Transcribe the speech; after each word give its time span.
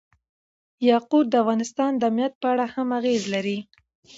یاقوت 0.89 1.25
د 1.29 1.33
افغانستان 1.43 1.91
د 1.95 2.01
امنیت 2.09 2.33
په 2.41 2.47
اړه 2.53 2.65
هم 2.73 2.87
اغېز 2.99 3.23
لري. 3.33 3.57